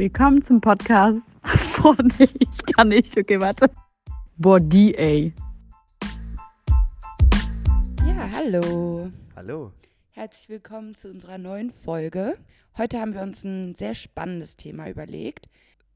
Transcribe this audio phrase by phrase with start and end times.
[0.00, 1.28] Willkommen zum Podcast.
[1.82, 3.14] Boah, nee, ich kann nicht.
[3.18, 3.70] Okay, warte.
[4.38, 5.34] Boah, die, ey.
[8.06, 9.12] Ja, hallo.
[9.36, 9.72] Hallo.
[10.08, 12.38] Herzlich willkommen zu unserer neuen Folge.
[12.78, 15.50] Heute haben wir uns ein sehr spannendes Thema überlegt.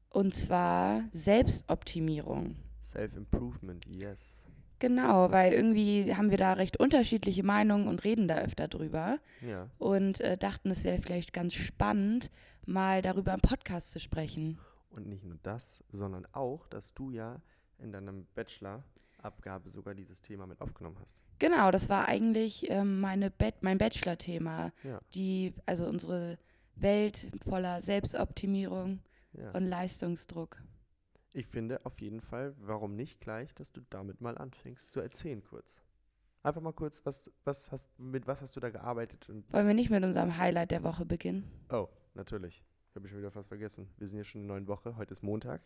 [0.09, 2.57] Und zwar Selbstoptimierung.
[2.83, 4.44] Self-Improvement, yes.
[4.79, 9.19] Genau, weil irgendwie haben wir da recht unterschiedliche Meinungen und reden da öfter drüber.
[9.41, 9.69] Ja.
[9.77, 12.29] Und äh, dachten, es wäre vielleicht ganz spannend,
[12.65, 14.59] mal darüber im Podcast zu sprechen.
[14.89, 17.41] Und nicht nur das, sondern auch, dass du ja
[17.79, 21.15] in deinem Bachelor-Abgabe sogar dieses Thema mit aufgenommen hast.
[21.39, 24.71] Genau, das war eigentlich ähm, meine Bet mein Bachelor-Thema.
[24.83, 25.01] Ja.
[25.13, 26.37] Die, also unsere
[26.75, 29.01] Welt voller Selbstoptimierung
[29.33, 29.51] ja.
[29.51, 30.61] und Leistungsdruck.
[31.37, 35.43] Ich finde auf jeden Fall, warum nicht gleich, dass du damit mal anfängst zu erzählen
[35.43, 35.81] kurz.
[36.43, 39.27] Einfach mal kurz, was, was hast, mit was hast du da gearbeitet?
[39.29, 41.43] Und, Wollen wir nicht mit unserem Highlight der Woche beginnen?
[41.71, 42.63] oh, natürlich.
[42.95, 43.89] Habe ich schon wieder fast vergessen.
[43.97, 44.95] Wir sind ja schon in der neuen Woche.
[44.95, 45.61] Heute ist Montag.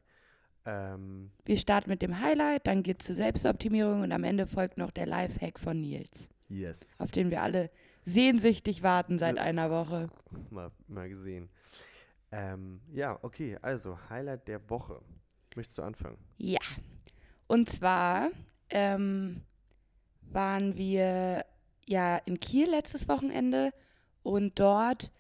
[0.66, 4.78] Ähm, Wir starten mit dem Highlight, dann geht es zur Selbstoptimierung und am Ende folgt
[4.80, 7.00] noch der Lifehack von Nils, yes.
[7.00, 7.70] auf den wir alle
[8.06, 9.42] sehnsüchtig warten seit So.
[9.42, 10.08] einer Woche.
[10.50, 11.50] Mal, mal gesehen.
[12.32, 13.58] Ähm, ja, okay.
[13.62, 15.00] Also, Highlight der Woche.
[15.60, 16.18] Möchtest du anfangen?
[16.38, 16.62] Ja.
[17.48, 18.30] Und zwar
[18.70, 19.42] ähm,
[20.22, 21.44] waren wir
[21.86, 23.74] ja in Kiel letztes Wochenende
[24.24, 25.12] und dort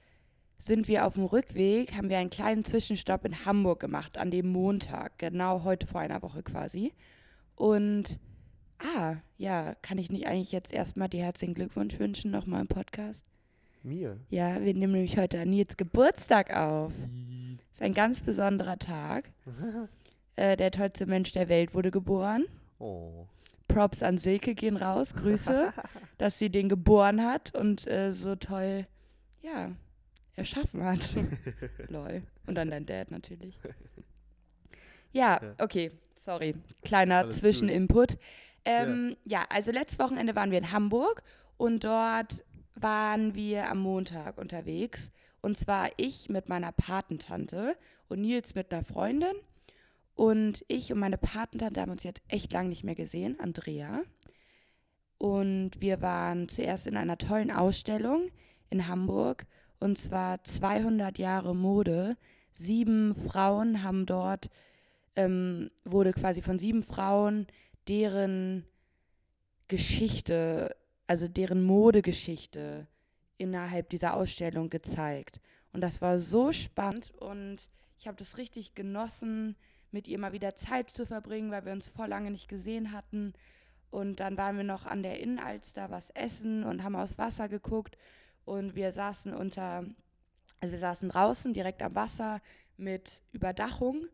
[0.57, 4.49] sind wir auf dem Rückweg, haben wir einen kleinen Zwischenstopp in Hamburg gemacht, an dem
[4.49, 6.93] Montag, genau heute vor einer Woche quasi.
[7.55, 8.21] Und,
[8.77, 13.25] ah, ja, kann ich nicht eigentlich jetzt erstmal dir herzlichen Glückwunsch wünschen, nochmal im Podcast?
[13.83, 14.15] Mir?
[14.29, 16.93] Ja, wir nehmen nämlich heute an Nils Geburtstag auf.
[17.73, 19.33] ist ein ganz besonderer Tag.
[20.39, 22.45] äh, der tollste Mensch der Welt wurde geboren.
[22.79, 23.27] Oh.
[23.67, 25.73] Props an Silke gehen raus, Grüße,
[26.17, 28.87] dass sie den geboren hat und äh, so toll,
[29.41, 29.71] ja,
[30.35, 31.13] erschaffen hat.
[31.89, 32.23] Lol.
[32.47, 33.59] Und dann dein Dad natürlich.
[35.11, 35.55] Ja, Ja.
[35.57, 36.53] okay, sorry.
[36.83, 37.39] Kleiner Alles.
[37.39, 38.19] Zwischeninput.
[38.63, 39.44] Ähm, ja.
[39.49, 41.23] also letztes Wochenende waren wir in Hamburg
[41.57, 42.44] und dort
[42.75, 45.11] waren wir am Montag unterwegs.
[45.41, 47.75] Und zwar ich mit meiner Patentante
[48.07, 49.33] und Nils mit einer Freundin.
[50.19, 54.02] Und ich und meine Patentante haben uns jetzt echt lange nicht mehr gesehen, Andrea.
[55.18, 58.29] Und wir waren zuerst in einer tollen Ausstellung
[58.69, 59.46] in Hamburg.
[59.79, 62.18] Und zwar 200 Jahre Mode.
[62.53, 64.50] Sieben Frauen haben dort,
[65.16, 67.47] ähm, wurde quasi von sieben Frauen
[67.88, 68.66] deren
[69.69, 70.75] Geschichte,
[71.08, 72.88] also deren Modegeschichte
[73.38, 75.40] innerhalb dieser Ausstellung gezeigt.
[75.72, 79.56] Und das war so spannend und ich habe das richtig genossen,
[79.91, 83.33] mit ihr mal wieder Zeit zu verbringen, weil wir uns vor lange nicht gesehen hatten.
[83.91, 87.97] Und dann waren wir noch an der Innenalster was essen und haben aufs Wasser geguckt.
[88.45, 89.85] Und wir saßen unter,
[90.59, 92.41] also wir saßen draußen direkt am Wasser
[92.78, 94.07] mit Überdachung.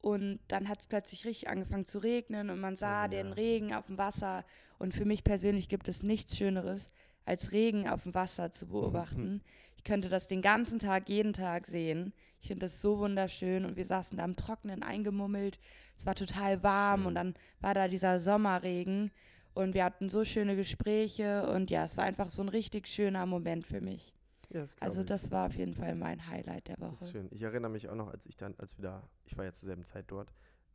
[0.00, 3.08] Und dann hat es plötzlich richtig angefangen zu regnen und man sah Oh ja.
[3.08, 4.44] den Regen auf dem Wasser.
[4.78, 6.90] Und für mich persönlich gibt es nichts Schöneres,
[7.24, 9.42] als Regen auf dem Wasser zu beobachten.
[9.86, 12.12] Ich könnte das den ganzen Tag, jeden Tag sehen.
[12.40, 15.60] Ich finde das so wunderschön und wir saßen da am Trockenen eingemummelt.
[15.96, 17.06] Es war total warm Schön.
[17.06, 19.12] und dann war da dieser Sommerregen
[19.54, 23.26] und wir hatten so schöne Gespräche und ja, es war einfach so ein richtig schöner
[23.26, 24.12] Moment für mich.
[24.50, 25.06] Ja, das Also ich.
[25.06, 27.10] das war auf jeden Fall mein Highlight der Das ist Woche.
[27.12, 27.28] schön.
[27.30, 29.66] Ich erinnere mich auch noch, als ich dann, als wir da, ich war ja zur
[29.66, 30.32] selben Zeit dort,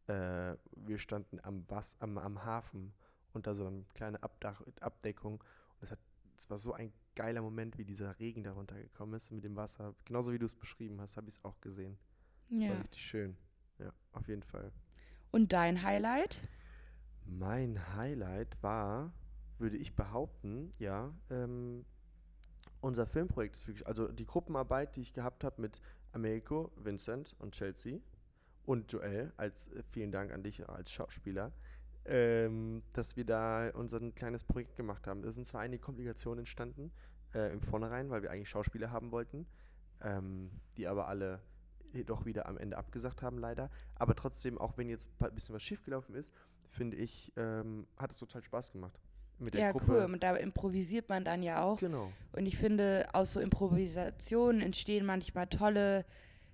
[0.07, 2.93] äh, wir standen am, Was, am, am Hafen
[3.33, 5.33] unter so einer kleinen Abdach, Abdeckung.
[5.33, 5.99] Und es hat,
[6.41, 9.93] es war so ein geiler Moment, wie dieser Regen darunter gekommen ist mit dem Wasser.
[10.05, 11.99] Genauso wie du es beschrieben hast, habe ich es auch gesehen.
[12.49, 12.69] Das Ja.
[12.69, 13.37] war richtig schön.
[13.77, 14.71] Ja, auf jeden Fall.
[15.31, 16.41] Und dein Highlight?
[17.25, 19.13] Mein Highlight war,
[19.59, 21.85] würde ich behaupten, ja, ähm,
[22.81, 25.79] unser Filmprojekt ist wirklich, also die Gruppenarbeit, die ich gehabt habe mit
[26.11, 27.99] Americo, Vincent und Chelsea
[28.65, 31.51] und Joel, als äh, vielen Dank an dich als Schauspieler,
[32.05, 35.21] ähm, dass wir da unser ein kleines Projekt gemacht haben.
[35.21, 36.91] Da sind zwar einige Komplikationen entstanden
[37.33, 39.45] äh, im Vornherein, weil wir eigentlich Schauspieler haben wollten,
[40.01, 41.39] ähm, die aber alle
[42.05, 43.69] doch wieder am Ende abgesagt haben, leider.
[43.95, 46.31] Aber trotzdem, auch wenn jetzt ein bisschen was schiefgelaufen ist,
[46.67, 48.97] finde ich, ähm, hat es total Spaß gemacht.
[49.39, 49.85] Mit der Ja, Gruppe.
[49.91, 50.13] cool.
[50.13, 51.77] Und da improvisiert man dann ja auch.
[51.79, 52.11] Genau.
[52.31, 56.05] Und ich finde, aus so Improvisationen entstehen manchmal tolle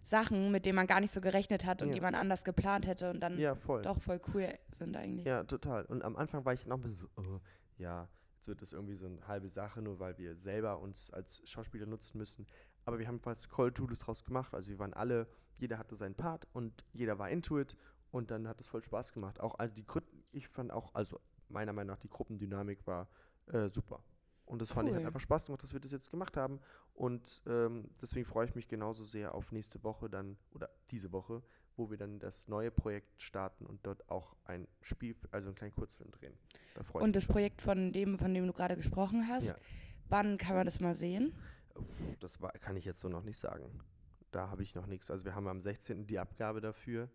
[0.08, 1.94] Sachen, mit denen man gar nicht so gerechnet hat und Ja.
[1.96, 3.82] die man anders geplant hätte und dann Ja, voll.
[3.82, 5.26] doch voll cool sind eigentlich.
[5.28, 5.86] Ja, total.
[5.86, 7.40] Und am Anfang war ich noch ein bisschen so, oh,
[7.78, 11.42] ja, jetzt wird das irgendwie so eine halbe Sache, nur weil wir selber uns als
[11.46, 12.48] Schauspieler nutzen müssen.
[12.86, 14.54] Aber wir haben was Call Tools draus gemacht.
[14.54, 15.28] Also wir waren alle,
[15.58, 17.76] jeder hatte seinen Part und jeder war into it
[18.12, 19.42] und dann hat es voll Spaß gemacht.
[19.42, 21.20] Auch all die Gründen, ich fand auch, also
[21.50, 23.10] meiner Meinung nach, die Gruppendynamik war
[23.48, 24.02] äh, super.
[24.48, 26.60] Und das fand ich halt einfach Spaß gemacht, dass wir das jetzt gemacht haben.
[26.94, 31.44] Und ähm, deswegen freue ich mich genauso sehr auf nächste Woche dann, oder diese Woche,
[31.76, 35.76] wo wir dann das neue Projekt starten und dort auch ein Spiel, also einen kleinen
[35.76, 36.34] Kurzfilm drehen.
[36.74, 37.34] Da freue ich Und mich das schon.
[37.34, 39.56] Projekt von dem, von dem du gerade gesprochen hast, Ja.
[40.10, 41.36] wann kann man das mal sehen?
[42.22, 43.70] Das war, kann ich jetzt so noch nicht sagen.
[44.32, 45.12] Da habe ich noch nichts.
[45.12, 46.08] Also wir haben am 16.
[46.08, 47.10] die Abgabe dafür.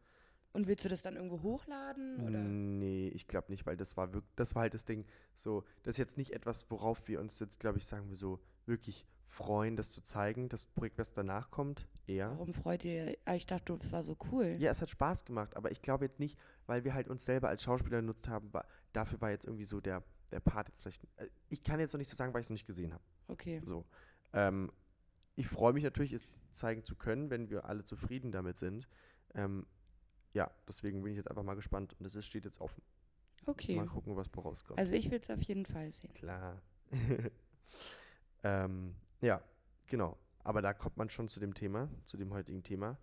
[0.53, 2.21] Und willst du das dann irgendwo hochladen?
[2.27, 2.39] Oder?
[2.41, 5.07] Nee, ich glaube nicht, weil das war wirklich, das war halt das Ding.
[5.35, 8.39] So, das ist jetzt nicht etwas, worauf wir uns jetzt, glaube ich, sagen wir so,
[8.67, 10.51] wirklich freuen, das zu zeigen.
[10.51, 12.31] Das Projekt, was danach kommt, eher.
[12.33, 13.17] Warum freut ihr?
[13.25, 14.55] Ah, Ich dachte, das war so cool.
[14.59, 17.49] Ja, es hat Spaß gemacht, aber ich glaube jetzt nicht, weil wir halt uns selber
[17.49, 20.03] als Schauspieler genutzt haben, war, dafür war jetzt irgendwie so der,
[20.33, 21.03] der Part jetzt vielleicht.
[21.17, 23.03] äh, Ich kann jetzt noch nicht so sagen, weil ich es noch nicht gesehen habe.
[23.29, 23.63] Okay.
[23.65, 23.87] So.
[24.35, 24.71] Ähm,
[25.35, 28.87] ich freue mich natürlich, es zeigen zu können, wenn wir alle zufrieden damit sind.
[29.35, 29.67] Ähm,
[30.33, 32.83] ja, deswegen bin ich jetzt einfach mal gespannt und es steht jetzt offen.
[33.47, 33.77] Okay.
[33.77, 34.79] Mal gucken, was rauskommt.
[34.79, 36.13] Also ich will es auf jeden Fall sehen.
[36.15, 36.63] Klar.
[38.45, 39.43] ähm, ja,
[39.87, 40.17] genau.
[40.45, 42.99] Aber da kommt man schon zu dem Thema, zu dem heutigen Thema.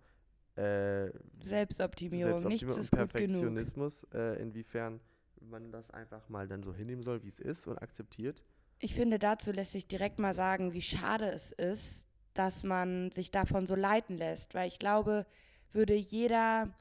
[0.56, 1.10] Äh,
[1.42, 2.90] Selbstoptimierung, nichts Selbstoptimierung und gut genug.
[2.90, 5.00] Perfektionismus, äh, inwiefern
[5.40, 8.44] man das einfach mal dann so hinnehmen soll, wie es ist und akzeptiert.
[8.78, 12.04] Ich finde, dazu lässt sich direkt mal sagen, wie schade es ist,
[12.34, 14.54] dass man sich davon so leiten lässt.
[14.54, 15.26] Weil ich glaube,
[15.72, 16.72] würde jeder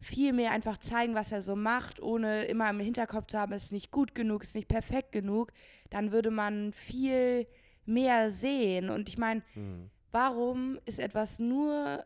[0.00, 3.64] viel mehr einfach zeigen, was er so macht, ohne immer im Hinterkopf zu haben, es
[3.64, 5.52] ist nicht gut genug, es ist nicht perfekt genug,
[5.90, 7.46] dann würde man viel
[7.86, 8.90] mehr sehen.
[8.90, 9.90] Und ich meine, Hm.
[10.12, 12.04] warum ist etwas nur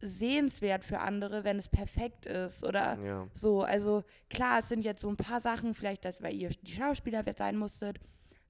[0.00, 2.64] sehenswert für andere, wenn es perfekt ist?
[2.64, 3.28] Oder Ja.
[3.32, 6.72] so, also klar, es sind jetzt so ein paar Sachen, vielleicht, dass weil ihr die
[6.72, 7.98] Schauspieler sein musstet,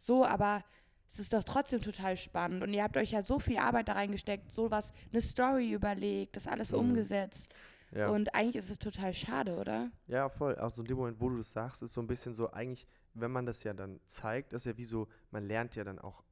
[0.00, 0.64] so, aber
[1.08, 3.92] es ist doch trotzdem total spannend und ihr habt euch ja so viel Arbeit da
[3.92, 6.78] reingesteckt, sowas, eine Story überlegt, das alles Mhm.
[6.78, 7.46] umgesetzt
[7.94, 8.08] Ja.
[8.08, 9.90] und eigentlich ist es total schade, oder?
[10.06, 10.54] ja, voll.
[10.56, 13.30] Also in dem Moment, wo du das sagst, ist so ein bisschen so, eigentlich, wenn
[13.30, 16.22] man das ja dann zeigt, ist ja wie so, man lernt ja dann auch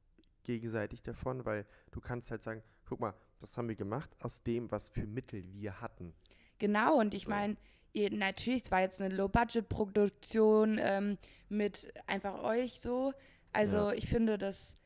[0.43, 4.71] gegenseitig davon, weil du kannst halt sagen, guck mal, was haben wir gemacht aus dem,
[4.71, 6.13] was für Mittel wir hatten.
[6.57, 7.29] Genau, und ich So.
[7.29, 7.57] meine,
[7.93, 11.17] natürlich, es war jetzt eine Low-Budget-Produktion ähm,
[11.49, 13.13] mit einfach euch so.
[13.53, 13.93] Also Ja.
[13.93, 14.77] ich finde, das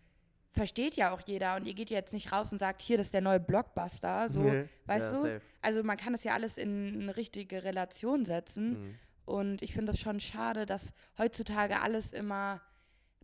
[0.56, 3.14] versteht ja auch jeder und ihr geht jetzt nicht raus und sagt, hier, das ist
[3.14, 4.30] der neue Blockbuster.
[4.30, 4.68] So, Nee.
[4.86, 5.24] weißt ja, du?
[5.24, 5.42] safe.
[5.62, 8.70] Also man kann das ja alles in eine richtige Relation setzen.
[8.88, 8.96] Mhm.
[9.26, 12.62] Und ich finde es schon schade, dass heutzutage alles immer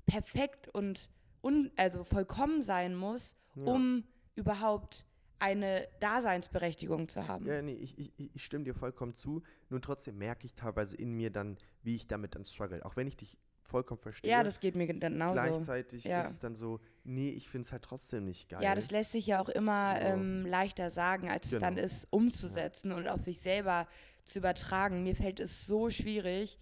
[0.06, 1.10] perfekt und
[1.44, 3.64] un also vollkommen sein muss, Ja.
[3.66, 4.04] um
[4.36, 5.06] überhaupt
[5.40, 7.48] eine Daseinsberechtigung zu haben.
[7.48, 9.42] Ja, nee, ich, ich, ich stimme dir vollkommen zu.
[9.70, 12.86] Nur trotzdem merke ich teilweise in mir dann, wie ich damit dann struggle.
[12.86, 13.38] Auch wenn ich dich
[13.72, 14.30] vollkommen verstehe.
[14.30, 15.34] Ja, das geht mir genauso.
[15.34, 16.20] Gleichzeitig Ja.
[16.20, 18.62] ist es dann so, nee, ich finde es halt trotzdem nicht geil.
[18.62, 20.08] Ja, das lässt sich ja auch immer So.
[20.08, 21.86] ähm, leichter sagen, als es dann Genau.
[21.88, 23.88] ist, umzusetzen und auf sich selber
[24.24, 25.04] zu übertragen.
[25.04, 26.60] Mir fällt es so schwierig,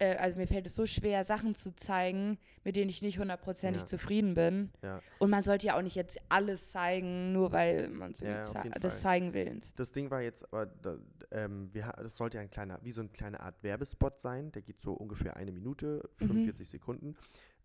[0.00, 3.82] äh, also mir fällt es so schwer, Sachen zu zeigen, mit denen ich nicht hundertprozentig
[3.82, 3.86] Ja.
[3.88, 4.70] zufrieden bin.
[4.82, 5.00] Ja.
[5.20, 8.68] Und man sollte ja auch nicht jetzt alles zeigen, nur weil man es Ja, zei-
[8.70, 9.00] des Fall.
[9.02, 9.72] zeigen willens.
[9.76, 10.68] Das Ding war jetzt aber,
[11.30, 14.50] ähm, wir, das sollte ja ein kleiner, wie so eine kleine Art Werbespot sein.
[14.52, 16.26] Der geht so ungefähr eine Minute, Mhm.
[16.26, 17.14] 45 Sekunden.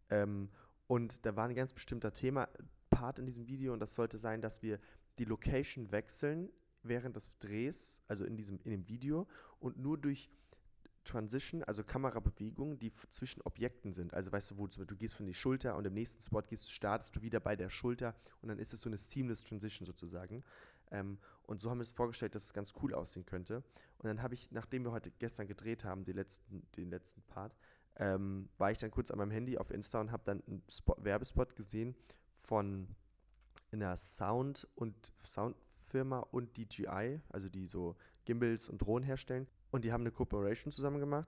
[0.10, 0.50] Ähm,
[0.88, 2.48] und da war ein ganz bestimmter Thema,
[2.92, 4.80] Part in diesem Video und das sollte sein, dass wir
[5.18, 6.50] die Location wechseln
[6.84, 9.28] während des Drehs, also in diesem in dem Video
[9.60, 10.30] und nur durch
[11.06, 14.14] Transition, also Kamerabewegungen, die zwischen Objekten sind.
[14.14, 16.72] Also weißt du, wo du, du gehst von die Schulter und im nächsten Spot gehst,
[16.72, 20.44] startest du wieder bei der Schulter und dann ist es so eine seamless Transition sozusagen.
[20.92, 23.64] Ähm, und so haben wir es vorgestellt, dass es ganz cool aussehen könnte.
[24.00, 27.56] Und dann habe ich, nachdem wir heute gestern gedreht haben, die letzten, den letzten Part,
[27.98, 30.96] ähm, war ich dann kurz an meinem Handy auf Insta und habe dann einen Spot,
[31.00, 31.96] Werbespot gesehen
[32.36, 32.88] von
[33.72, 39.48] einer Sound- und Soundfirma und DJI, also die so Gimbals und Drohnen herstellen.
[39.76, 41.28] Und die haben eine Kooperation zusammen gemacht.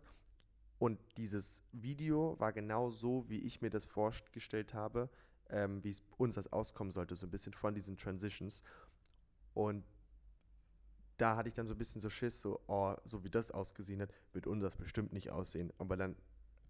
[0.79, 5.09] Und dieses Video war genau so, wie ich mir das vorgestellt habe,
[5.49, 8.63] ähm, wie es uns das auskommen sollte, so ein bisschen von diesen Transitions.
[9.53, 9.83] Und
[11.17, 13.99] da hatte ich dann so ein bisschen so Schiss, so, oh, so wie das ausgesehen
[14.01, 15.73] hat, wird unseres bestimmt nicht aussehen.
[15.77, 16.15] Aber dann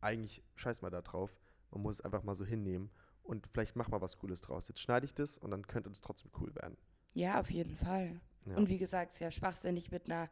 [0.01, 1.37] eigentlich scheiß mal da drauf.
[1.69, 2.89] Man muss es einfach mal so hinnehmen
[3.21, 4.67] und vielleicht mach mal was Cooles draus.
[4.67, 6.75] Jetzt schneide ich das und dann könnte es trotzdem cool werden.
[7.13, 8.19] Ja, auf jeden Fall.
[8.47, 8.55] Ja.
[8.55, 10.27] Und wie gesagt, es ist ja schwachsinnig mit einer,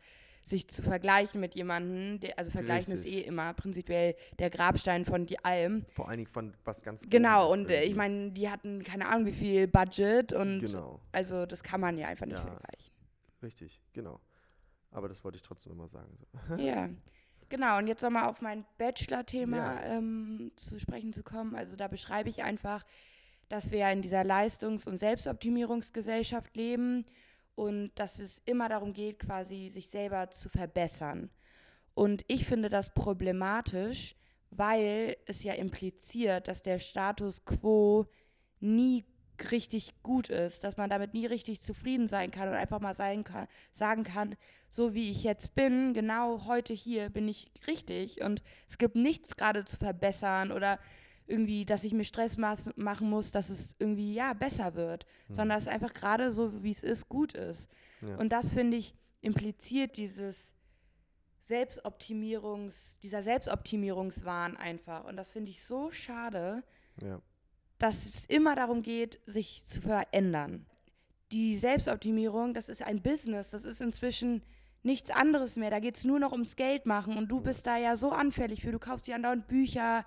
[0.45, 3.25] sich zu vergleichen mit jemandem, der, also vergleichen ist Richtig.
[3.25, 5.85] eh immer prinzipiell der Grabstein von die Alm.
[5.89, 7.97] Vor allen Dingen von was ganz Genau, und äh, ich irgendwie.
[7.97, 12.07] meine, die hatten keine Ahnung wie viel Budget und Genau, also das kann man ja
[12.07, 12.43] einfach nicht Ja.
[12.45, 12.91] vergleichen.
[13.41, 14.19] richtig, genau.
[14.91, 16.15] Aber das wollte ich trotzdem immer sagen.
[16.47, 16.55] So.
[16.57, 16.89] Ja.
[17.49, 19.81] Genau, und jetzt nochmal auf mein Bachelor-Thema Ja.
[19.97, 21.55] ähm, zu sprechen zu kommen.
[21.55, 22.85] Also da beschreibe ich einfach,
[23.49, 27.05] dass wir ja in dieser Leistungs- und Selbstoptimierungsgesellschaft leben
[27.55, 31.29] und dass es immer darum geht, quasi sich selber zu verbessern.
[31.93, 34.15] Und ich finde das problematisch,
[34.51, 38.05] weil es ja impliziert, dass der Status quo
[38.59, 39.05] nie
[39.51, 43.23] richtig gut ist, dass man damit nie richtig zufrieden sein kann und einfach mal sein
[43.23, 44.35] kann, sagen kann,
[44.69, 49.35] so wie ich jetzt bin, genau heute hier bin ich richtig und es gibt nichts
[49.35, 50.79] gerade zu verbessern oder
[51.27, 55.33] irgendwie, dass ich mir Stress machen muss, dass es irgendwie ja besser wird, mhm.
[55.33, 57.69] sondern dass es einfach gerade so wie es ist gut ist.
[58.01, 58.15] Ja.
[58.17, 60.51] Und das finde ich impliziert dieses
[61.41, 66.63] Selbstoptimierungs, dieser Selbstoptimierungswahn einfach und das finde ich so schade.
[67.01, 67.21] Ja
[67.77, 70.65] dass es immer darum geht, sich zu verändern.
[71.31, 74.43] Die Selbstoptimierung, das ist ein Business, das ist inzwischen
[74.85, 75.69] nichts anderes mehr.
[75.69, 78.61] Da geht es nur noch ums Geld machen und du bist da ja so anfällig
[78.61, 78.71] für.
[78.71, 80.05] Du kaufst dir andauernd Bücher,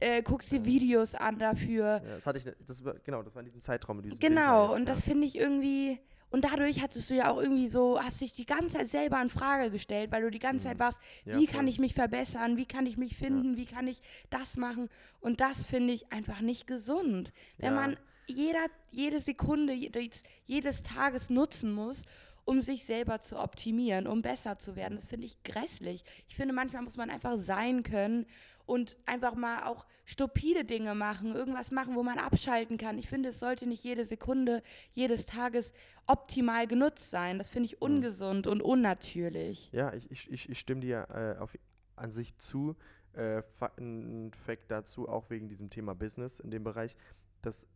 [0.00, 2.02] äh, guckst dir Videos an dafür.
[2.04, 4.00] Ja, das hatte ich, ne, das, genau, das war in diesem Zeitraum.
[4.00, 4.94] In genau, jetzt, und ja.
[4.94, 5.98] das finde ich irgendwie,
[6.30, 9.30] und dadurch hattest du ja auch irgendwie so, hast dich die ganze Zeit selber in
[9.30, 10.70] Frage gestellt, weil du die ganze mhm.
[10.70, 11.56] Zeit warst, ja, wie voll.
[11.56, 14.88] kann ich mich verbessern, wie kann ich mich finden, wie kann ich das machen.
[15.20, 17.32] Und das finde ich einfach nicht gesund.
[17.58, 22.04] Wenn man jeder, jede Sekunde jedes, jedes Tages nutzen muss,
[22.46, 24.96] um sich selber zu optimieren, um besser zu werden.
[24.96, 26.04] Das finde ich grässlich.
[26.28, 28.24] Ich finde, manchmal muss man einfach sein können
[28.64, 32.98] und einfach mal auch stupide Dinge machen, irgendwas machen, wo man abschalten kann.
[32.98, 34.62] Ich finde, es sollte nicht jede Sekunde
[34.92, 35.72] jedes Tages
[36.06, 37.38] optimal genutzt sein.
[37.38, 37.82] Das finde ich mhm.
[37.82, 39.68] ungesund und unnatürlich.
[39.72, 41.58] Ja, ich, ich, ich stimme dir äh, auf,
[41.96, 42.76] an sich zu.
[43.12, 43.42] Äh,
[43.78, 46.96] ein Fact dazu, auch wegen diesem Thema Business in dem Bereich,
[47.42, 47.66] das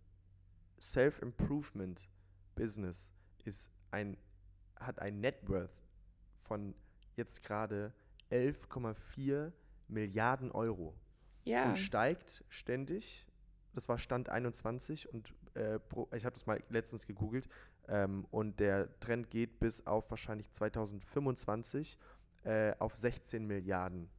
[0.81, 2.09] Self-Improvement
[2.55, 3.13] Business
[3.45, 4.17] ist ein,
[4.81, 5.85] hat ein Net Worth
[6.35, 6.75] von
[7.17, 7.93] jetzt gerade
[8.31, 9.53] 11,4
[9.89, 10.95] Milliarden Euro.
[11.45, 11.69] Ja.
[11.69, 13.27] Und steigt ständig.
[13.75, 17.49] Das war Stand 21 und äh, pro, ich habe das mal letztens gegoogelt.
[17.89, 21.99] Ähm, und der Trend geht bis auf wahrscheinlich 2025
[22.45, 24.11] äh, auf 16 Milliarden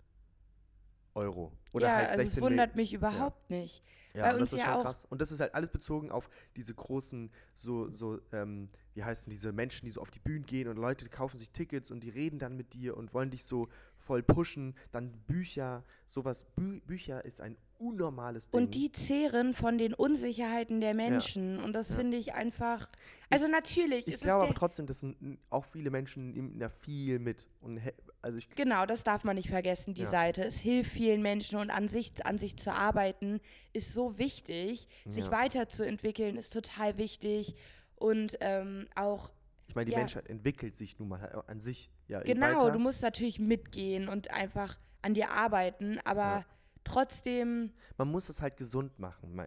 [1.13, 1.51] Euro.
[1.73, 3.57] Oder ja, halt also es wundert mich überhaupt ja.
[3.57, 3.83] nicht.
[4.13, 5.05] Ja, und das ist ja schon krass.
[5.05, 9.51] Und das ist halt alles bezogen auf diese großen, so, so, ähm, wie heißen diese
[9.51, 12.39] Menschen, die so auf die Bühnen gehen und Leute kaufen sich Tickets und die reden
[12.39, 14.75] dann mit dir und wollen dich so voll pushen.
[14.91, 16.45] Dann Bücher, sowas.
[16.55, 18.61] Bü Bücher ist ein unnormales Ding.
[18.61, 21.57] Und die zehren von den Unsicherheiten der Menschen.
[21.57, 21.63] Ja.
[21.63, 21.95] Und das ja.
[21.95, 22.87] finde ich einfach.
[23.29, 24.07] Also ich, natürlich.
[24.07, 25.05] Ich glaube aber trotzdem, dass
[25.49, 27.47] auch viele Menschen nehmen da viel mit.
[27.61, 27.79] Und
[28.21, 30.09] also ich genau, das darf man nicht vergessen, die ja.
[30.09, 30.43] Seite.
[30.43, 33.39] Es hilft vielen Menschen und an sich, an sich zu arbeiten
[33.73, 34.87] ist so wichtig.
[35.05, 37.55] Sich weiterzuentwickeln ist total wichtig.
[38.01, 39.31] Und ähm, auch
[39.67, 39.99] ich meine, die ja.
[39.99, 44.77] Menschheit entwickelt sich nun mal an sich ja Genau, du musst natürlich mitgehen und einfach
[45.01, 46.45] an dir arbeiten, aber ja.
[46.83, 47.71] trotzdem.
[47.97, 49.41] Man muss es halt gesund machen.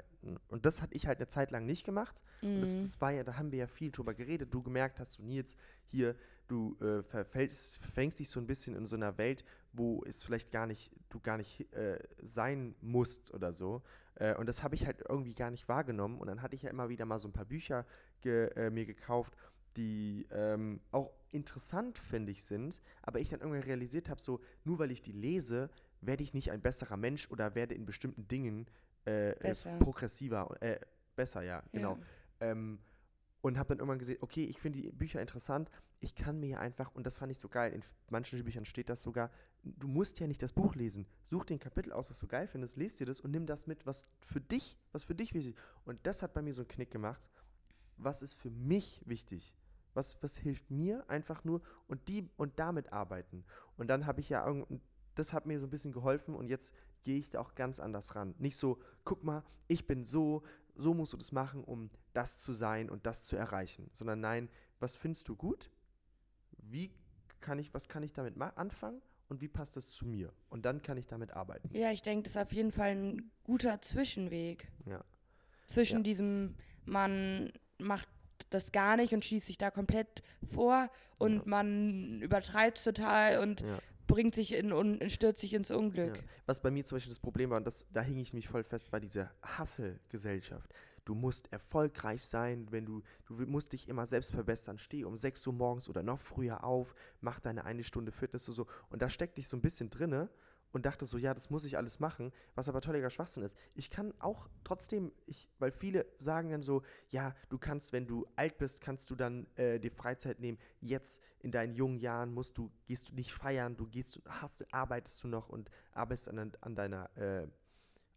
[0.49, 2.23] Und das hatte ich halt eine Zeit lang nicht gemacht.
[2.40, 2.54] Mhm.
[2.54, 2.82] Und das, mhm.
[2.82, 4.54] das, war ja, da haben wir ja viel drüber geredet.
[4.54, 6.16] Du gemerkt hast, du Nils, hier,
[6.49, 9.44] du äh, verfängst dich so ein bisschen in so einer Welt,
[9.75, 13.83] wo es vielleicht gar nicht, du gar nicht äh, sein musst oder so.
[14.14, 16.19] Äh, und das habe ich halt irgendwie gar nicht wahrgenommen.
[16.19, 17.85] Und dann hatte ich ja immer wieder mal so ein paar Bücher
[18.21, 19.37] ge äh, mir gekauft
[19.76, 24.78] die ähm, auch interessant, finde ich, sind, aber ich dann irgendwann realisiert habe, so, nur
[24.78, 28.66] weil ich die lese, werde ich nicht ein besserer Mensch oder werde in bestimmten Dingen
[29.07, 30.78] äh, äh progressiver, äh,
[31.16, 31.99] besser, ja, genau.
[32.40, 32.50] Ja.
[32.50, 32.78] Ähm,
[33.44, 35.70] und habe dann irgendwann gesehen, okay, ich finde die Bücher interessant,
[36.00, 38.88] ich kann mir ja einfach, und das fand ich so geil, in manchen Büchern steht
[38.88, 39.30] das sogar,
[39.62, 41.06] du musst ja nicht das Buch lesen.
[41.24, 43.84] Such den Kapitel aus, was du geil findest, lest dir das und nimm das mit,
[43.84, 45.62] was für dich, was für dich wichtig ist.
[45.84, 47.28] Und das hat bei mir so einen Knick gemacht.
[47.98, 49.58] Was ist für mich wichtig?
[49.92, 53.44] Was, was hilft mir einfach nur und die und damit arbeiten.
[53.76, 54.50] Und dann habe ich ja
[55.16, 56.72] das hat mir so ein bisschen geholfen und jetzt
[57.04, 58.34] gehe ich da auch ganz anders ran.
[58.38, 60.42] Nicht so, guck mal, ich bin so,
[60.75, 64.49] so musst du das machen, um das zu sein und das zu erreichen, sondern nein,
[64.81, 65.71] was findest du gut?
[66.59, 66.90] Wie
[67.40, 70.33] kann ich, was kann ich damit anfangen und wie passt das zu mir?
[70.49, 71.69] Und dann kann ich damit arbeiten.
[71.73, 74.69] Ja, ich denke, das ist auf jeden Fall ein guter Zwischenweg.
[74.87, 75.04] Ja.
[75.66, 76.02] Zwischen ja.
[76.02, 78.09] diesem, man macht
[78.50, 81.43] das gar nicht und schießt sich da komplett vor und ja.
[81.47, 83.78] man übertreibt total und ja.
[84.14, 86.16] Bringt sich in und stürzt sich ins Unglück.
[86.16, 86.23] Ja.
[86.47, 88.62] Was bei mir zum Beispiel das Problem war, und das, da hing ich mich voll
[88.62, 90.73] fest, war diese Hassel-Gesellschaft.
[91.04, 94.78] Du musst erfolgreich sein, wenn du, du musst dich immer selbst verbessern.
[94.78, 98.54] Steh um 6 Uhr morgens oder noch früher auf, mach deine eine Stunde Fitness und
[98.54, 98.68] so.
[98.88, 100.30] Und da steckt dich so ein bisschen drinne
[100.75, 103.57] und dachte so, ja, das muss ich alles machen, was aber tolliger Schwachsinn ist.
[103.75, 108.26] Ich kann auch trotzdem, ich, weil viele sagen dann so, ja, du kannst, wenn du
[108.35, 110.59] alt bist, kannst du dann äh, dir Freizeit nehmen.
[110.81, 115.23] Jetzt in deinen jungen Jahren musst du, gehst du nicht feiern, du gehst, hast, arbeitest
[115.23, 117.47] du noch und arbeitest an, an deiner äh,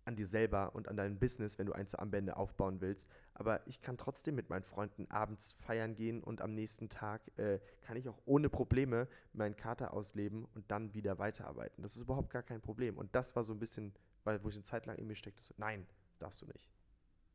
[0.08, 3.10] an dir selber und an deinem Business, wenn du eins am Ende aufbauen willst.
[3.40, 7.60] Aber ich kann trotzdem mit meinen Freunden abends feiern gehen und am nächsten Tag äh,
[7.82, 11.84] kann ich auch ohne Probleme meinen Kater ausleben und dann wieder weiterarbeiten.
[11.84, 12.98] Das ist überhaupt gar kein Problem.
[12.98, 15.44] Und das war so ein bisschen, weil wo ich eine Zeit lang in mir steckte,
[15.44, 15.86] so, nein,
[16.18, 16.68] darfst du nicht.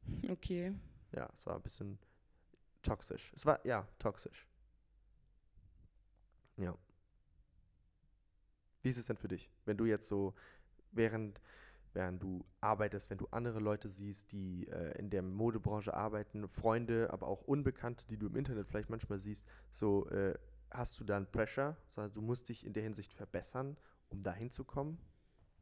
[0.29, 0.75] Okay.
[1.13, 2.01] Ja, es war ein bisschen
[2.83, 3.31] toxisch.
[3.33, 4.49] Es war, ja, toxisch.
[6.57, 6.77] Ja.
[8.83, 10.35] Wie ist es denn für dich, wenn du jetzt so,
[10.91, 11.41] während,
[11.95, 17.11] während du arbeitest, wenn du andere Leute siehst, die äh, in der Modebranche arbeiten, Freunde,
[17.13, 20.35] aber auch Unbekannte, die du im Internet vielleicht manchmal siehst, so äh,
[20.71, 21.77] hast du dann Pressure?
[21.97, 23.77] Also du musst dich in der Hinsicht verbessern,
[24.09, 24.99] um dahin zu kommen?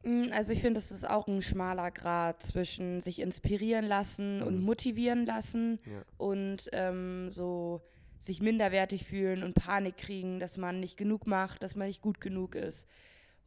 [0.05, 4.59] Mm, Also ich finde, es ist auch ein schmaler Grad zwischen sich inspirieren lassen und
[4.59, 4.63] Mhm.
[4.65, 6.05] motivieren lassen Ja.
[6.17, 7.83] und ähm, so
[8.19, 12.21] sich minderwertig fühlen und Panik kriegen, dass man nicht genug macht, dass man nicht gut
[12.21, 12.87] genug ist.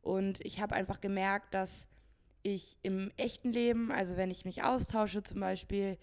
[0.01, 1.87] Und ich habe einfach gemerkt, dass
[2.43, 5.97] ich im echten Leben, also wenn ich mich austausche zum Beispiel,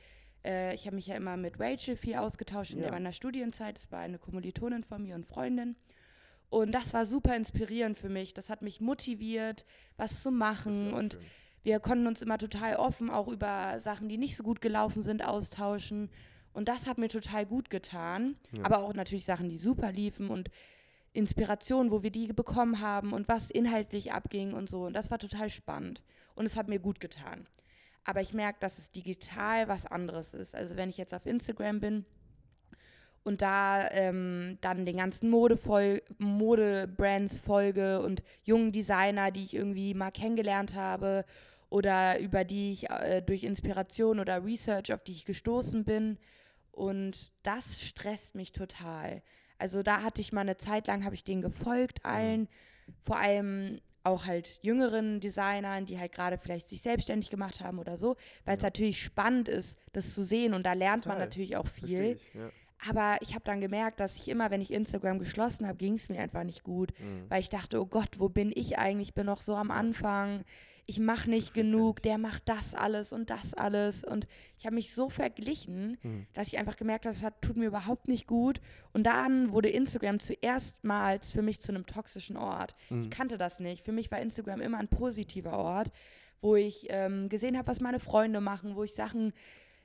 [0.44, 2.90] äh, ich habe mich ja immer mit Rachel viel ausgetauscht in Ja.
[2.90, 5.76] meiner Studienzeit, das war eine Kommilitonin von mir und Freundin.
[6.48, 8.34] Und das war super inspirierend für mich.
[8.34, 9.66] Das hat mich motiviert,
[9.96, 10.92] was zu machen.
[10.92, 11.22] und schön.
[11.62, 15.22] wir konnten uns immer total offen auch über Sachen, die nicht so gut gelaufen sind,
[15.24, 16.10] austauschen.
[16.52, 18.34] Und das hat mir total gut getan.
[18.50, 18.64] Ja.
[18.64, 20.50] Aber auch natürlich Sachen, die super liefen und
[21.12, 24.84] Inspiration, wo wir die bekommen haben und was inhaltlich abging und so.
[24.84, 26.02] Und das war total spannend.
[26.34, 27.46] Und es hat mir gut getan.
[28.04, 30.54] Aber ich merke, dass es digital was anderes ist.
[30.54, 32.04] Also wenn ich jetzt auf Instagram bin
[33.24, 40.10] und da ähm, dann den ganzen Modebrands folge und jungen Designer, die ich irgendwie mal
[40.10, 41.24] kennengelernt habe
[41.68, 46.18] oder über die ich äh, durch Inspiration oder Research, auf die ich gestoßen bin.
[46.72, 49.22] Und das stresst mich total.
[49.60, 52.48] Also da hatte ich mal eine Zeit lang, habe ich denen gefolgt, allen,
[53.02, 57.96] vor allem auch halt jüngeren Designern, die halt gerade vielleicht sich selbstständig gemacht haben oder
[57.98, 58.68] so, weil es Ja.
[58.68, 61.26] natürlich spannend ist, das zu sehen und da lernt man Total.
[61.26, 62.16] natürlich auch viel.
[62.16, 62.50] ich, ja.
[62.88, 66.08] Aber ich habe dann gemerkt, dass ich immer, wenn ich Instagram geschlossen habe, ging es
[66.08, 67.26] mir einfach nicht gut, Mhm.
[67.28, 69.08] weil ich dachte, oh Gott, wo bin ich eigentlich?
[69.08, 70.44] Ich bin noch so am Anfang.
[70.86, 74.04] Ich mache nicht genug, der macht das alles und das alles.
[74.04, 74.26] Und
[74.58, 76.26] ich habe mich so verglichen, Mhm.
[76.34, 78.60] dass ich einfach gemerkt habe, das tut mir überhaupt nicht gut.
[78.92, 82.74] Und dann wurde Instagram zuerstmals für mich zu einem toxischen Ort.
[82.90, 83.02] Mhm.
[83.02, 83.84] Ich kannte das nicht.
[83.84, 85.92] Für mich war Instagram immer ein positiver Ort,
[86.40, 89.32] wo ich ähm, gesehen habe, was meine Freunde machen, wo ich Sachen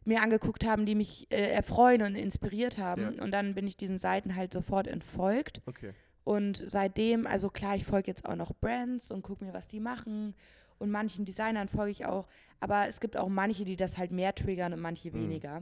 [0.06, 3.15] mir angeguckt haben, die mich äh, erfreuen und inspiriert haben.
[3.17, 3.24] Ja.
[3.24, 5.62] Und dann bin ich diesen Seiten halt sofort entfolgt.
[5.65, 5.93] Okay.
[6.24, 9.80] Und seitdem, also klar, ich folge jetzt auch noch Brands und gucke mir, was die
[9.80, 10.34] machen.
[10.80, 12.28] Und manchen Designern folge ich auch.
[12.60, 15.14] Aber es gibt auch manche, die das halt mehr triggern und manche Mhm.
[15.22, 15.62] weniger.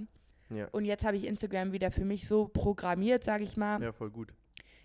[0.50, 0.68] Ja.
[0.72, 4.12] Und jetzt habe ich Instagram wieder für mich so programmiert, sage ich mal, ja, voll
[4.12, 4.34] gut.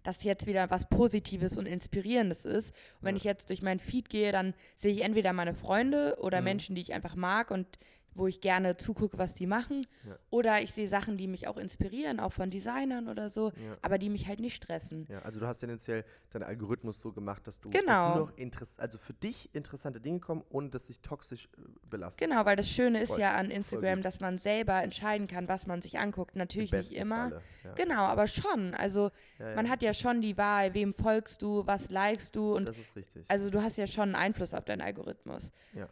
[0.04, 2.70] dass jetzt wieder was Positives und Inspirierendes ist.
[3.00, 3.18] Und wenn Ja.
[3.18, 6.44] ich jetzt durch meinen Feed gehe, dann sehe ich entweder meine Freunde oder Mhm.
[6.44, 7.66] Menschen, die ich einfach mag und
[8.14, 9.86] wo ich gerne zugucke, was die machen.
[10.06, 10.16] Ja.
[10.30, 13.76] Oder ich sehe Sachen, die mich auch inspirieren, auch von Designern oder so, Ja.
[13.82, 15.06] aber die mich halt nicht stressen.
[15.08, 18.16] Ja, also du hast tendenziell deinen Algorithmus so gemacht, dass du Genau.
[18.16, 22.28] nur noch interess also für dich interessante Dinge kommen, ohne dass sich toxisch äh, belastet.
[22.28, 25.66] Genau, weil das Schöne ist Voll- ja an Instagram, dass man selber entscheiden kann, was
[25.66, 26.34] man sich anguckt.
[26.36, 27.28] Natürlich nicht immer.
[27.30, 27.42] Falle.
[27.64, 27.74] Ja.
[27.74, 28.74] Genau, aber schon.
[28.74, 29.10] Also
[29.54, 32.96] man hat ja schon die Wahl, wem folgst du, was likest du und das ist
[32.96, 33.24] richtig.
[33.30, 35.52] also du hast ja schon einen Einfluss auf deinen Algorithmus.
[35.74, 35.88] Ja.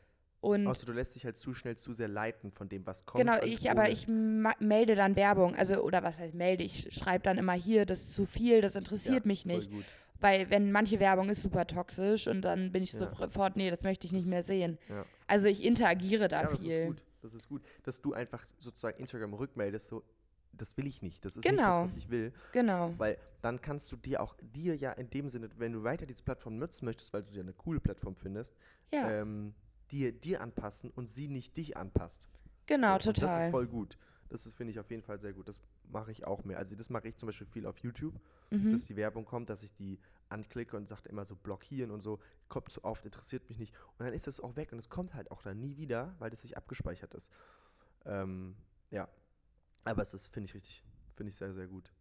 [0.46, 3.24] Und Außer du lässt dich halt zu schnell zu sehr leiten von dem, was kommt.
[3.24, 7.37] genau, ich, aber ich melde dann Werbung, also oder was heißt melde, ich schreibe dann
[7.37, 9.70] immer hier, das ist zu viel, das interessiert ja, mich nicht.
[9.72, 9.85] Gut.
[10.20, 13.12] Weil wenn manche Werbung ist super toxisch und dann bin ich Ja.
[13.18, 14.78] sofort, nee, das möchte ich nicht Das- mehr sehen.
[14.88, 15.04] Ja.
[15.26, 16.70] Also ich interagiere da ja, das viel.
[16.70, 17.02] ist gut.
[17.22, 17.62] Das ist gut.
[17.82, 20.04] Dass du einfach sozusagen Instagram rückmeldest, so,
[20.52, 21.24] das will ich nicht.
[21.24, 21.66] Das ist nicht Genau.
[21.66, 22.32] das, was ich will.
[22.52, 22.94] Genau.
[22.98, 26.22] Weil dann kannst du dir auch, dir ja in dem Sinne, wenn du weiter diese
[26.22, 28.54] Plattform nutzen möchtest, weil du dir eine coole Plattform findest,
[28.92, 29.54] Ja, ähm,
[29.90, 32.29] dir, dir anpassen und sie nicht dich anpasst.
[32.66, 33.44] genau, so, und Das total.
[33.46, 33.96] ist voll gut.
[34.29, 35.49] Das ist, finde ich, auf jeden Fall sehr gut.
[35.49, 36.59] Das mache ich auch mehr.
[36.59, 38.18] Also das mache ich zum Beispiel viel auf YouTube,
[38.51, 38.70] Mhm.
[38.72, 42.18] dass die Werbung kommt, dass ich die anklicke und sagt immer so blockieren und so,
[42.49, 43.72] kommt zu oft, interessiert mich nicht.
[43.99, 46.31] Und dann ist das auch weg und es kommt halt auch dann nie wieder, weil
[46.31, 47.31] das nicht abgespeichert ist.
[48.05, 48.57] Ähm,
[48.90, 49.09] ja.
[49.85, 50.83] Aber es ist, finde ich richtig,
[51.14, 51.92] finde ich sehr, sehr gut.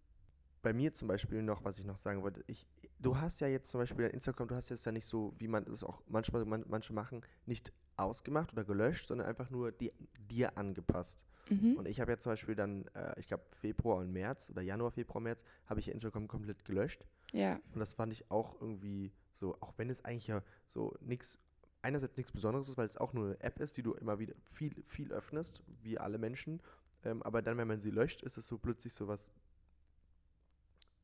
[0.66, 2.66] Bei mir zum Beispiel noch, was ich noch sagen wollte, ich,
[2.98, 5.64] du hast ja jetzt zum Beispiel Instagram, du hast jetzt ja nicht so, wie man
[5.66, 10.58] es auch manchmal man, manche machen, nicht ausgemacht oder gelöscht, sondern einfach nur die, dir
[10.58, 11.24] angepasst.
[11.50, 11.76] Mhm.
[11.76, 14.90] Und ich habe ja zum Beispiel dann, äh, ich glaube Februar und März oder Januar,
[14.90, 17.06] Februar, März, habe ich ja Instagram komplett gelöscht.
[17.32, 21.38] Ja, Und das fand ich auch irgendwie so, auch wenn es eigentlich ja so nichts,
[21.84, 24.34] einerseits nichts Besonderes ist, weil es auch nur eine App ist, die du immer wieder
[24.46, 26.60] viel, viel öffnest, wie alle Menschen.
[27.04, 29.32] Ähm, aber dann, wenn man sie löscht, ist es so plötzlich so was,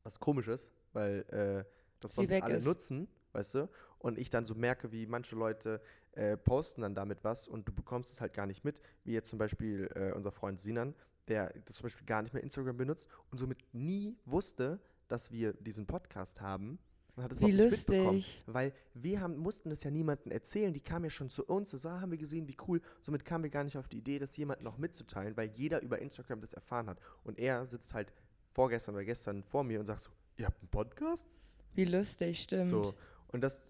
[0.02, 1.64] was Komisches, weil äh,
[2.00, 2.64] das sonst alle ist.
[2.64, 3.68] nutzen, weißt du?
[3.98, 5.80] Und ich dann so merke, wie manche Leute
[6.12, 9.28] äh, posten dann damit was und du bekommst es halt gar nicht mit, wie jetzt
[9.30, 10.94] zum Beispiel äh, unser Freund Sinan,
[11.28, 15.52] der das zum Beispiel gar nicht mehr Instagram benutzt und somit nie wusste, dass wir
[15.54, 16.78] diesen Podcast haben
[17.16, 18.16] Man hat es Wie überhaupt nicht mitbekommen.
[18.16, 18.42] lustig.
[18.46, 20.72] Weil wir haben, mussten das ja niemandem erzählen.
[20.72, 21.70] Die kamen ja schon zu uns.
[21.70, 22.80] So ah, haben wir gesehen, wie cool.
[23.02, 25.98] Somit kamen wir gar nicht auf die Idee, das jemandem noch mitzuteilen, weil jeder über
[25.98, 26.98] Instagram das erfahren hat.
[27.22, 28.12] Und er sitzt halt
[28.52, 31.26] vorgestern oder gestern vor mir und sagt so, ihr habt einen Podcast?
[31.74, 32.64] Wie lustig, stimmt.
[32.70, 32.94] So.
[33.28, 33.62] Und das,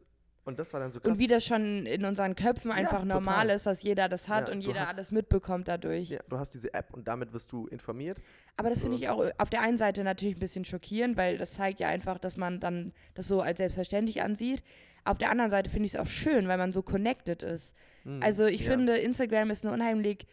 [0.45, 1.11] und das war dann so krass.
[1.13, 3.51] Und wie das schon in unseren Köpfen einfach normal total.
[3.51, 6.11] ist, dass jeder das hat Ja, und jeder hast- alles mitbekommt dadurch.
[6.11, 8.21] ja, du hast diese App und damit wirst du informiert.
[8.57, 8.83] Aber das So.
[8.87, 11.89] finde ich auch auf der einen Seite natürlich ein bisschen schockierend, weil das zeigt ja
[11.89, 14.65] einfach, dass man dann das so als selbstverständlich ansieht.
[15.05, 17.75] Auf der anderen Seite finde ich es auch schön, weil man so connected ist.
[18.03, 18.71] Hm, Also ich ja.
[18.73, 20.27] finde, Instagram ist eine unheimlich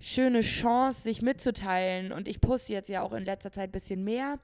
[0.00, 2.12] schöne Chance, sich mitzuteilen.
[2.12, 4.38] Und ich poste jetzt ja auch in letzter Zeit ein bisschen mehr.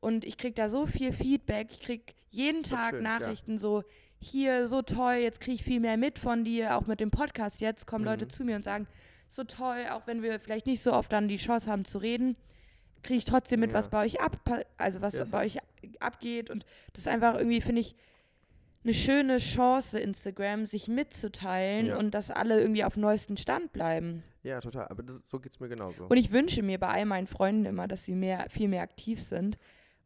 [0.00, 1.68] Und ich kriege da so viel Feedback.
[1.70, 3.02] Ich kriege jeden Tag schön.
[3.02, 3.82] Nachrichten so,
[4.18, 6.76] hier, so toll, jetzt kriege ich viel mehr mit von dir.
[6.76, 8.30] Auch mit dem Podcast jetzt kommen Leute Mhm.
[8.30, 8.86] zu mir und sagen,
[9.28, 12.36] so toll, auch wenn wir vielleicht nicht so oft dann die Chance haben zu reden,
[13.02, 13.90] kriege ich trotzdem mit, was Ja.
[13.90, 14.36] bei euch ab,
[14.76, 15.58] also was Ja, bei euch
[16.00, 16.50] abgeht.
[16.50, 17.96] Und das ist einfach irgendwie, finde ich,
[18.84, 21.96] eine schöne Chance, Instagram, sich mitzuteilen Ja.
[21.96, 24.22] und dass alle irgendwie auf neuesten Stand bleiben.
[24.42, 24.88] Ja, total.
[24.88, 26.06] Aber das, so geht es mir genauso.
[26.06, 29.22] Und ich wünsche mir bei all meinen Freunden immer, dass sie mehr, viel mehr aktiv
[29.22, 29.56] sind.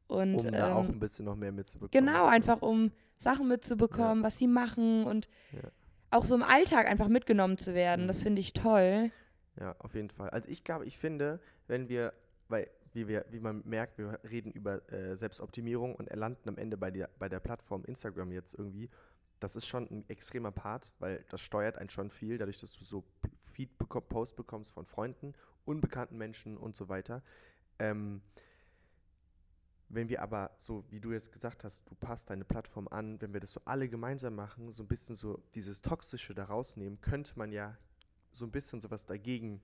[0.08, 1.90] Und um da auch ähm, ein bisschen noch mehr mitzubekommen.
[2.06, 5.68] genau, einfach um Sachen mitzubekommen, was sie machen und Ja.
[6.10, 8.06] auch so im Alltag einfach mitgenommen zu werden.
[8.06, 8.22] Das Mhm.
[8.24, 9.10] finde ich toll.
[9.58, 10.28] Ja, auf jeden Fall.
[10.30, 12.12] Also ich glaube, ich finde, wenn wir,
[12.48, 16.76] weil wie, wir, wie man merkt, wir reden über äh, Selbstoptimierung und landen am Ende
[16.76, 18.88] bei der, bei der Plattform Instagram jetzt irgendwie.
[19.40, 22.84] Das ist schon ein extremer Part, weil das steuert einen schon viel, dadurch, dass du
[22.84, 23.04] so
[23.56, 25.32] P- Feed beko Post bekommst von Freunden,
[25.64, 27.22] unbekannten Menschen und so weiter.
[27.78, 28.20] Ähm,
[29.88, 33.32] wenn wir aber, so wie du jetzt gesagt hast, du passt deine Plattform an, wenn
[33.32, 37.38] wir das so alle gemeinsam machen, so ein bisschen so dieses Toxische da rausnehmen, könnte
[37.38, 37.78] man ja
[38.32, 39.62] so ein bisschen sowas dagegen,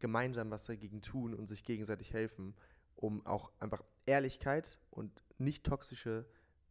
[0.00, 2.54] gemeinsam was dagegen tun und sich gegenseitig helfen,
[2.96, 6.26] um auch einfach Ehrlichkeit und nicht toxische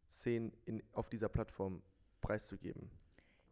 [0.10, 1.82] Szenen in, auf dieser Plattform
[2.22, 2.92] preiszugeben.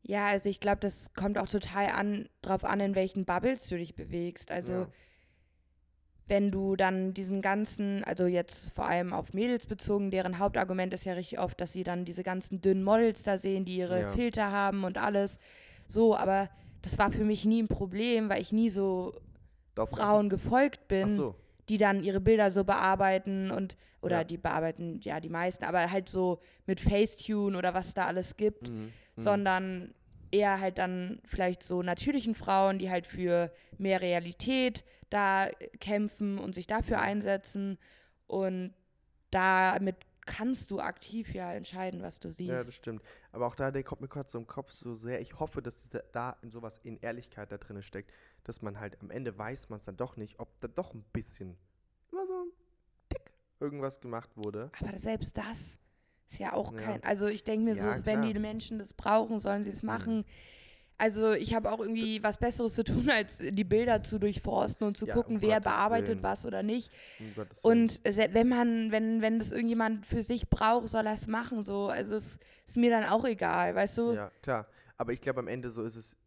[0.03, 3.77] Ja, also ich glaube, das kommt auch total an, drauf an, in welchen Bubbles du
[3.77, 4.51] dich bewegst.
[4.51, 4.87] Also Ja.
[6.27, 11.05] wenn du dann diesen ganzen, also jetzt vor allem auf Mädels bezogen, deren Hauptargument ist
[11.05, 14.07] ja richtig oft, dass sie dann diese ganzen dünnen Models da sehen, die ihre Ja.
[14.11, 15.39] Filter haben und alles.
[15.87, 16.49] So, aber
[16.81, 19.13] das war für mich nie ein Problem, weil ich nie so
[19.75, 21.35] Darf Frauen gefolgt bin, so.
[21.69, 24.23] die dann ihre Bilder so bearbeiten und, oder Ja.
[24.25, 28.69] die bearbeiten, ja, die meisten, aber halt so mit Facetune oder was da alles gibt
[28.69, 28.91] Mhm.
[29.17, 29.21] Mhm.
[29.21, 29.93] sondern
[30.31, 35.49] eher halt dann vielleicht so natürlichen Frauen, die halt für mehr Realität da
[35.79, 37.77] kämpfen und sich dafür einsetzen.
[38.27, 38.73] Und
[39.31, 42.49] damit kannst du aktiv ja entscheiden, was du siehst.
[42.49, 43.01] Ja, das stimmt.
[43.31, 45.21] Aber auch da, der kommt mir kurz so im Kopf so sehr.
[45.21, 48.11] Ich hoffe, dass da- da in sowas in Ehrlichkeit da drin steckt,
[48.43, 51.05] dass man halt am Ende weiß man es dann doch nicht, ob da doch ein
[51.13, 51.57] bisschen,
[52.11, 52.51] immer so ein
[53.07, 54.69] Tick irgendwas gemacht wurde.
[54.81, 55.79] Aber selbst das
[56.29, 56.79] ist ja auch Ja.
[56.79, 57.03] kein.
[57.03, 58.33] Also ich denke mir Ja, so, wenn klar.
[58.33, 60.25] die Menschen das brauchen, sollen sie es machen.
[60.99, 64.97] Also ich habe auch irgendwie was Besseres zu tun, als die Bilder zu durchforsten und
[64.97, 66.23] zu Ja, gucken, um wer Gottes bearbeitet Willen.
[66.23, 66.91] was oder nicht.
[67.61, 67.71] Um.
[67.71, 71.63] Und wenn man, wenn, wenn das irgendjemand für sich braucht, soll er es machen.
[71.63, 71.87] So.
[71.89, 74.13] Also es ist mir dann auch egal, weißt du?
[74.13, 74.67] Ja, klar.
[74.97, 76.17] Aber ich glaube, am Ende so ist es.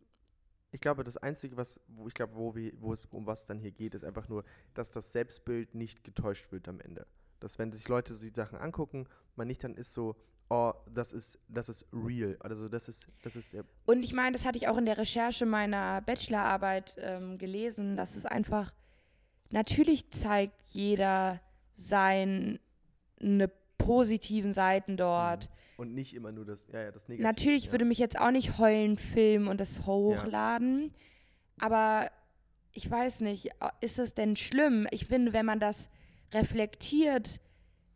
[0.72, 3.58] Ich glaube, das Einzige, was, wo ich glaube, wo, wir, wo es um was dann
[3.58, 7.08] hier geht, ist einfach nur, dass das Selbstbild nicht getäuscht wird am Ende.
[7.40, 10.16] Dass wenn sich Leute so die Sachen angucken, man nicht dann ist so,
[10.50, 12.36] oh, das ist, das ist real.
[12.40, 14.98] Also das ist, das ist ja, Und ich meine, das hatte ich auch in der
[14.98, 18.72] Recherche meiner Bachelorarbeit ähm, gelesen, dass es einfach,
[19.50, 21.40] natürlich zeigt jeder
[21.76, 22.58] seine
[23.78, 25.48] positiven Seiten dort.
[25.78, 27.26] und nicht immer nur das, ja, ja, das Negative.
[27.26, 27.72] Natürlich ja.
[27.72, 30.92] würde mich jetzt auch nicht heulen filmen und das hochladen,
[31.58, 32.10] aber
[32.72, 33.50] ich weiß nicht,
[33.80, 34.86] ist es denn schlimm?
[34.90, 35.88] Ich finde, wenn man das
[36.32, 37.40] reflektiert,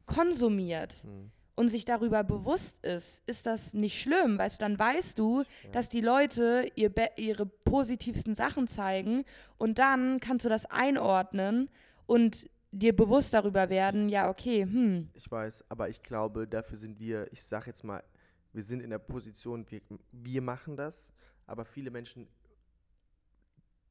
[0.07, 1.31] konsumiert Hm.
[1.57, 5.89] und sich darüber bewusst ist, ist das nicht schlimm, weißt du, dann weißt du, dass
[5.89, 9.25] die Leute ihr ihre positivsten Sachen zeigen
[9.59, 11.71] und dann kannst du das einordnen
[12.07, 16.99] und dir bewusst darüber werden, ja, okay, hm, Ich weiß, aber ich glaube, dafür sind
[16.99, 18.03] wir, ich sag jetzt mal,
[18.53, 19.81] wir sind in der Position, wir,
[20.13, 21.13] wir machen das,
[21.47, 22.27] aber viele Menschen,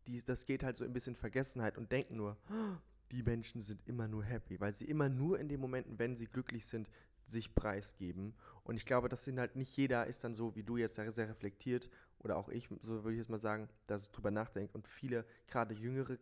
[0.08, 2.76] die, das geht halt so ein bisschen in Vergessenheit und denken nur, "Oh,
[3.14, 6.26] die Menschen sind immer nur happy, weil sie immer nur in den Momenten, wenn sie
[6.26, 6.90] glücklich sind,
[7.26, 8.34] sich preisgeben.
[8.64, 11.12] Und ich glaube, das sind halt nicht jeder ist dann so, wie du jetzt sehr,
[11.12, 14.74] sehr reflektiert oder auch ich, so würde ich jetzt mal sagen, dass es drüber nachdenkt
[14.76, 16.18] und viele, gerade jüngere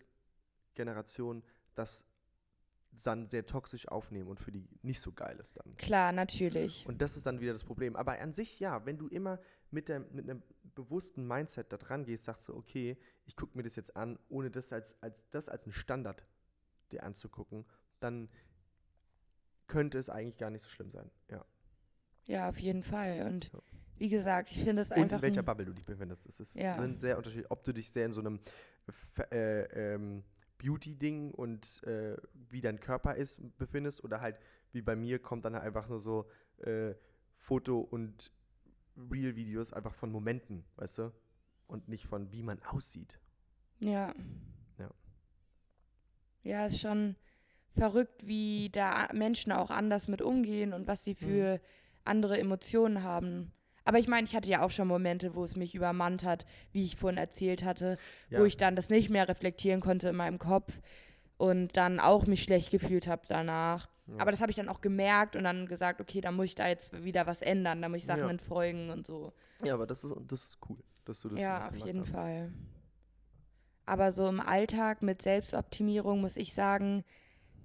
[0.75, 1.43] Generationen,
[1.75, 2.05] das
[3.05, 5.77] dann sehr toxisch aufnehmen und für die nicht so geil ist dann.
[5.77, 6.85] klar, natürlich.
[6.85, 7.95] Und das ist dann wieder das Problem.
[7.95, 10.43] Aber an sich, ja, wenn du immer mit, der, mit einem
[10.75, 14.51] bewussten Mindset da dran gehst, sagst du, okay, ich gucke mir das jetzt an, ohne
[14.51, 16.25] das als, als, das als einen Standard
[16.93, 17.65] dir anzugucken,
[17.99, 18.29] dann
[19.67, 21.09] könnte es eigentlich gar nicht so schlimm sein.
[21.29, 21.45] Ja.
[22.25, 23.25] Ja, auf jeden Fall.
[23.27, 23.59] Und Ja.
[23.97, 25.17] wie gesagt, ich finde es Und einfach.
[25.17, 26.25] in welcher ein- Bubble du dich befindest.
[26.25, 26.75] Es ist, Ja.
[26.75, 27.49] sind sehr unterschiedlich.
[27.51, 28.39] Ob du dich sehr in so einem
[29.31, 30.23] äh, ähm,
[30.57, 32.17] Beauty-Ding und äh,
[32.49, 34.37] wie dein Körper ist, befindest oder halt
[34.73, 36.93] wie bei mir kommt dann halt einfach nur so äh,
[37.35, 38.31] Foto- und
[38.97, 41.13] Real-Videos einfach von Momenten, weißt du?
[41.67, 43.19] Und nicht von wie man aussieht.
[43.79, 44.13] Ja.
[46.43, 46.65] Ja.
[46.65, 47.15] Ist schon
[47.77, 51.15] verrückt, wie da Menschen auch anders mit umgehen und was sie Mhm.
[51.25, 51.61] für
[52.03, 53.51] andere Emotionen haben.
[53.83, 56.83] Aber ich meine, ich hatte ja auch schon Momente, wo es mich übermannt hat, wie
[56.85, 57.97] ich vorhin erzählt hatte,
[58.29, 58.39] Ja.
[58.39, 60.81] wo ich dann das nicht mehr reflektieren konnte in meinem Kopf
[61.37, 63.89] und dann auch mich schlecht gefühlt habe danach.
[64.07, 64.15] Ja.
[64.19, 66.67] Aber das habe ich dann auch gemerkt und dann gesagt, okay, da muss ich da
[66.67, 68.29] jetzt wieder was ändern, da muss ich Sachen Ja.
[68.29, 69.31] entfolgen und so.
[69.63, 72.09] Ja, aber das ist, das ist cool, dass du das Ja, auf jeden hast.
[72.11, 72.51] Fall.
[73.85, 77.03] Aber so im Alltag mit Selbstoptimierung muss ich sagen,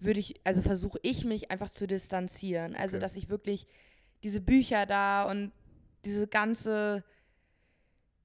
[0.01, 2.75] würde ich, also versuche ich mich einfach zu distanzieren.
[2.75, 3.03] Also, Okay.
[3.03, 3.67] dass ich wirklich
[4.23, 5.53] diese Bücher da und
[6.05, 7.05] diese ganze,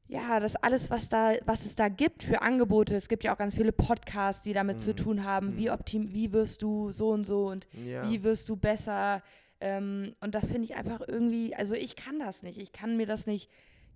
[0.07, 2.95] ja, das alles, was da, was es da gibt für Angebote.
[2.95, 4.95] Es gibt ja auch ganz viele Podcasts, die damit zu Mhm.
[4.97, 5.73] tun haben, wie Mhm.
[5.73, 8.09] optim, wie wirst du so und so und Ja.
[8.09, 9.23] wie wirst du besser?
[9.61, 12.57] Ähm, und das finde ich einfach irgendwie, also ich kann das nicht.
[12.57, 13.49] Ich kann mir das nicht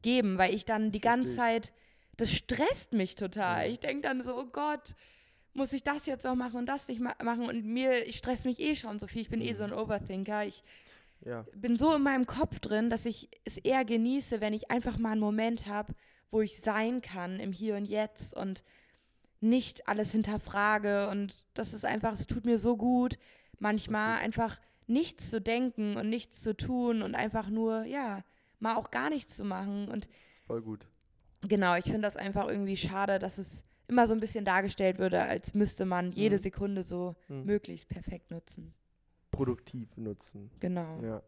[0.04, 1.64] geben, weil ich dann die ganze Versteh ich.
[1.64, 1.74] Zeit,
[2.18, 3.68] das stresst mich total.
[3.68, 3.74] Mhm.
[3.74, 4.96] Ich denke dann so, oh Gott,
[5.54, 7.46] muss ich das jetzt noch machen und das nicht ma machen?
[7.48, 9.22] Und mir, ich stress mich eh schon so viel.
[9.22, 9.78] Ich bin eh so ein Mhm.
[9.78, 10.46] Overthinker.
[10.46, 10.64] Ich
[11.22, 11.46] ja.
[11.56, 15.12] bin so in meinem Kopf drin, dass ich es eher genieße, wenn ich einfach mal
[15.12, 15.94] einen Moment habe,
[16.32, 18.64] wo ich sein kann im Hier und Jetzt und
[19.40, 21.08] nicht alles hinterfrage.
[21.10, 23.18] Und das ist einfach, es tut mir so gut,
[23.60, 24.24] manchmal gut.
[24.26, 28.24] einfach nichts zu denken und nichts zu tun und einfach nur, ja,
[28.60, 29.88] mal auch gar nichts zu machen.
[29.88, 30.88] Und Das ist voll gut.
[31.48, 35.22] Genau, ich finde das einfach irgendwie schade, dass es immer so ein bisschen dargestellt würde,
[35.22, 36.42] als müsste man jede Mhm.
[36.42, 37.46] Sekunde so Mhm.
[37.46, 38.74] möglichst perfekt nutzen.
[39.32, 40.50] Produktiv nutzen.
[40.60, 41.02] Genau.
[41.02, 41.22] Ja.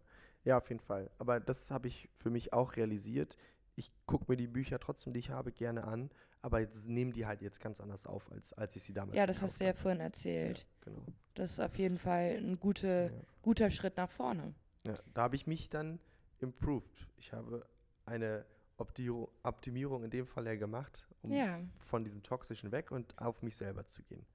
[0.43, 1.09] ja, auf jeden Fall.
[1.17, 3.37] Aber das habe ich für mich auch realisiert.
[3.75, 6.09] Ich gucke mir die Bücher trotzdem, die ich habe, gerne an,
[6.41, 9.27] aber jetzt nehme die halt jetzt ganz anders auf, als, als ich sie damals Ja,
[9.27, 9.79] das hast du ja habe.
[9.79, 10.65] vorhin erzählt.
[10.81, 11.03] Genau.
[11.35, 13.21] Das ist auf jeden Fall ein gute, Ja.
[13.41, 14.55] guter Schritt nach vorne.
[14.87, 15.99] Ja, da habe ich mich dann
[16.39, 17.07] improved.
[17.17, 17.67] Ich habe
[18.05, 18.45] eine
[18.77, 21.59] Optimierung in dem Fall ja gemacht, um Ja.
[21.75, 24.25] von diesem Toxischen weg und auf mich selber zu gehen.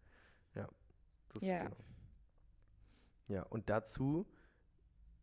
[0.54, 0.68] Ja,
[1.28, 1.64] das Ja.
[1.64, 1.76] genau.
[3.28, 4.26] Ja, und dazu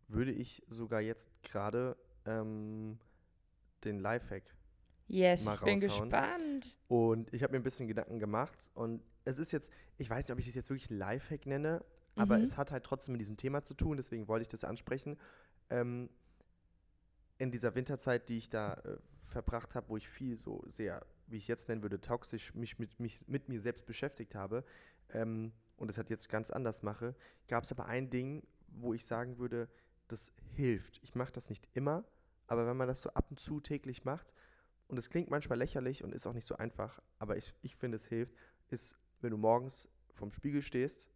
[0.07, 2.97] würde ich sogar jetzt gerade ähm,
[3.83, 4.43] den Lifehack
[5.07, 6.77] Yes, Mal ich bin gespannt.
[6.87, 10.31] Und ich habe mir ein bisschen Gedanken gemacht und es ist jetzt, ich weiß nicht,
[10.31, 11.83] ob ich es jetzt wirklich Lifehack nenne,
[12.15, 12.43] aber Mhm.
[12.43, 15.17] es hat halt trotzdem mit diesem Thema zu tun, deswegen wollte ich das ansprechen.
[15.71, 16.09] Ähm,
[17.39, 21.37] in dieser Winterzeit, die ich da äh, verbracht habe, wo ich viel so sehr, wie
[21.37, 24.63] ich jetzt nennen würde, toxisch mich mit, mich mit mir selbst beschäftigt habe
[25.09, 27.15] ähm, und es halt jetzt ganz anders mache,
[27.47, 29.69] gab es aber ein Ding, wo ich sagen würde,
[30.09, 30.99] das hilft.
[31.01, 32.03] Ich mache das nicht immer,
[32.47, 34.33] aber wenn man das so ab und zu täglich macht,
[34.89, 37.95] und es klingt manchmal lächerlich und ist auch nicht so einfach, aber ich, ich finde,
[37.95, 38.33] es hilft,
[38.69, 41.07] ist, wenn du morgens vorm Spiegel stehst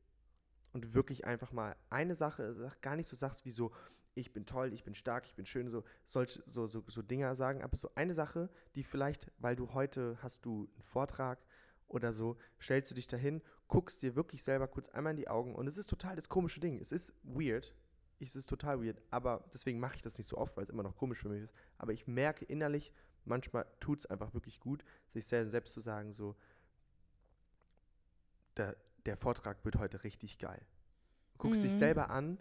[0.73, 3.71] und wirklich einfach mal eine Sache, gar nicht so sagst wie so,
[4.15, 7.35] ich bin toll, ich bin stark, ich bin schön, so, solche, so, so, so Dinger
[7.35, 11.39] sagen, aber so eine Sache, die vielleicht, weil du heute hast du einen Vortrag
[11.87, 15.55] oder so, stellst du dich dahin, guckst dir wirklich selber kurz einmal in die Augen
[15.55, 16.79] und es ist total das komische Ding.
[16.79, 17.73] Es ist weird,
[18.19, 20.83] es ist total weird, aber deswegen mache ich das nicht so oft, weil es immer
[20.83, 21.53] noch komisch für mich ist.
[21.77, 22.93] Aber ich merke innerlich,
[23.25, 26.35] manchmal tut es einfach wirklich gut, sich sel- selbst zu sagen, so,
[28.57, 30.61] der, der Vortrag wird heute richtig geil.
[31.33, 31.77] Du guckst dich Mhm.
[31.79, 32.39] selber an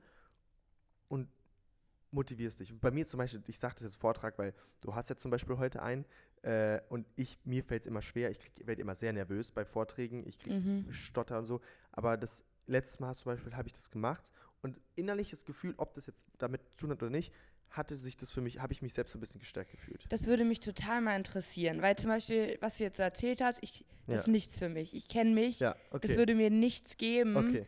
[2.12, 2.70] motivierst dich.
[2.72, 5.31] Und bei mir zum Beispiel, ich sage das jetzt Vortrag, weil du hast jetzt zum
[5.31, 6.05] Beispiel heute einen
[6.42, 10.27] äh, und ich, mir fällt es immer schwer, ich werde immer sehr nervös bei Vorträgen,
[10.27, 10.92] ich krieg Mhm.
[10.92, 15.44] Stotter und so, aber das letzte Mal zum Beispiel habe ich das gemacht und innerliches
[15.44, 17.33] Gefühl, ob das jetzt damit zu tun hat oder nicht,
[17.70, 20.05] hatte sich das für mich, habe ich mich selbst so ein bisschen gestärkt gefühlt.
[20.11, 23.59] Das würde mich total mal interessieren, weil zum Beispiel, was du jetzt so erzählt hast,
[23.62, 24.20] ich, das Ja.
[24.20, 24.94] ist nichts für mich.
[24.94, 26.07] Ich kenne mich, Ja, okay.
[26.09, 27.37] das würde mir nichts geben.
[27.37, 27.66] okay,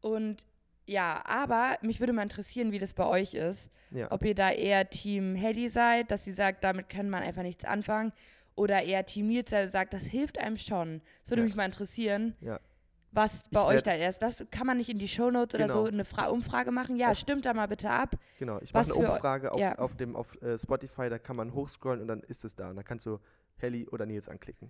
[0.00, 0.44] Und
[0.86, 3.70] ja, aber mich würde mal interessieren, wie das bei euch ist.
[3.90, 4.10] ja.
[4.10, 7.64] Ob ihr da eher Team Hedy seid, dass sie sagt, damit kann man einfach nichts
[7.64, 8.12] anfangen.
[8.56, 11.00] Oder eher Team Nils, der sagt, das hilft einem schon.
[11.22, 11.46] Das würde Ja.
[11.46, 12.60] mich mal interessieren, Ja.
[13.10, 14.18] was bei euch da ist.
[14.22, 15.82] Das kann man nicht in die Shownotes oder Genau.
[15.86, 16.96] so eine Fra Umfrage machen.
[16.96, 18.14] Ja, stimmt da mal bitte ab.
[18.38, 22.00] Genau, ich mache eine Umfrage auf, auf, dem, auf äh, Spotify, da kann man hochscrollen
[22.02, 22.70] und dann ist es da.
[22.70, 23.18] Und da kannst du
[23.56, 24.68] Helly oder Nils anklicken.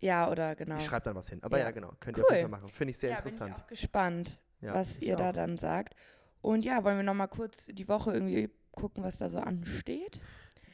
[0.00, 0.76] Ja, oder genau.
[0.76, 1.40] Ich schreibe dann was hin.
[1.42, 2.50] Aber ja, genau, könnt ihr auf jeden Cool.
[2.50, 2.68] Fall machen.
[2.72, 3.54] Finde ich sehr ja, interessant.
[3.54, 5.32] Bin ich auch gespannt, Ja, was ihr da auch.
[5.34, 5.94] dann sagt.
[6.40, 10.20] Und ja, wollen wir noch mal kurz die Woche irgendwie gucken, was da so ansteht.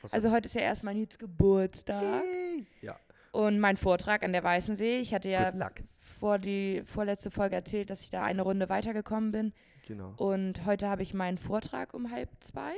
[0.02, 2.66] Was Also heute ist ja erstmal Nils Geburtstag Yay!
[2.80, 2.96] Ja,
[3.32, 4.98] und mein Vortrag an der Weißensee.
[4.98, 5.52] Ich hatte ja
[5.96, 9.52] vor die vorletzte Folge erzählt, dass ich da eine Runde weitergekommen bin.
[9.86, 10.14] Genau.
[10.16, 12.72] Und heute habe ich meinen Vortrag um halb zwei.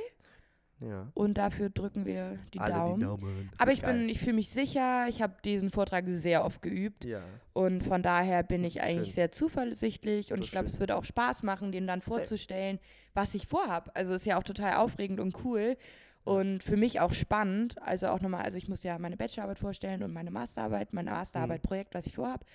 [0.81, 1.07] Ja.
[1.13, 2.99] Und dafür drücken wir die Alle Daumen.
[2.99, 3.49] die Daumen.
[3.57, 3.93] Aber ich geil.
[3.93, 5.05] bin, ich fühle mich sicher.
[5.07, 7.05] Ich habe diesen Vortrag sehr oft geübt.
[7.05, 7.21] Ja.
[7.53, 9.15] Und von daher bin ich eigentlich schön.
[9.15, 12.79] sehr zuversichtlich und ich glaube, es würde auch Spaß machen, dem dann vorzustellen,
[13.13, 13.91] was ich vorhab.
[13.93, 15.77] Also ist ja auch total aufregend und cool
[16.23, 17.81] und für mich auch spannend.
[17.81, 21.61] Also auch nochmal, also ich muss ja meine Bachelorarbeit vorstellen und meine Masterarbeit, meine Masterarbeit,
[21.61, 22.45] Projekt, was ich vorhab.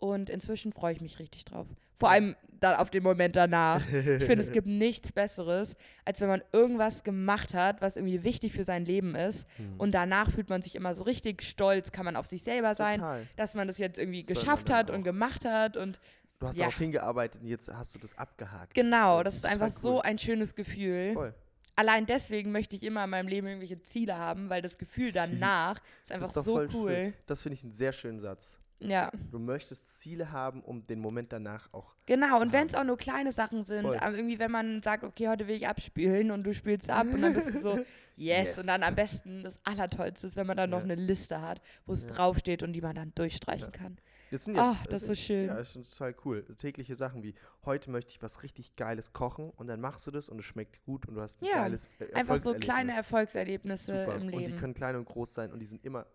[0.00, 1.66] Und inzwischen freue ich mich richtig drauf.
[1.94, 3.80] Vor allem dann auf den Moment danach.
[3.86, 8.52] Ich finde, es gibt nichts Besseres, als wenn man irgendwas gemacht hat, was irgendwie wichtig
[8.52, 9.46] für sein Leben ist.
[9.56, 9.74] Hm.
[9.78, 12.94] Und danach fühlt man sich immer so richtig stolz, kann man auf sich selber sein
[13.00, 13.26] Total.
[13.36, 15.04] dass man das jetzt irgendwie man geschafft hat und auch.
[15.04, 16.00] gemacht hat und
[16.38, 16.64] Du hast Ja.
[16.64, 18.72] darauf hingearbeitet und jetzt hast du das abgehakt.
[18.72, 20.00] genau, So, das ist einfach so cool.
[20.04, 21.12] ein schönes Gefühl.
[21.12, 21.34] Voll.
[21.76, 25.76] Allein deswegen möchte ich immer in meinem Leben irgendwelche Ziele haben, weil das Gefühl danach
[25.76, 26.70] ist Das einfach ist so cool.
[26.70, 27.14] schön.
[27.26, 28.58] Das finde ich einen sehr schönen Satz.
[28.82, 31.94] Ja, Du möchtest Ziele haben, um den Moment danach auch.
[32.06, 32.40] genau.
[32.40, 35.56] Und wenn es auch nur kleine Sachen sind, irgendwie, wenn man sagt, okay, heute will
[35.56, 37.76] ich abspülen und du spülst ab und dann bist du so,
[38.16, 38.48] yes.
[38.48, 38.58] Yes.
[38.58, 40.84] Und dann am besten das Allertollste ist, wenn man dann noch Ja.
[40.84, 42.12] eine Liste hat, wo es Ja.
[42.12, 43.76] draufsteht und die man dann durchstreichen Ja.
[43.78, 43.98] kann.
[44.30, 45.48] Das sind Ach, das ist so schön.
[45.48, 46.44] Ja, das ist total cool.
[46.56, 50.28] Tägliche Sachen wie, heute möchte ich was richtig Geiles kochen und dann machst du das
[50.28, 53.88] und es schmeckt gut und du hast ein Ja, geiles äh, Einfach so kleine Erfolgserlebnis.
[53.88, 54.14] Erfolgserlebnisse Super.
[54.16, 54.56] im Und die Leben.
[54.56, 56.06] können klein und groß sein und die sind immer,